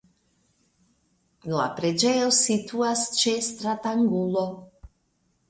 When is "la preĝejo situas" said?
1.55-3.05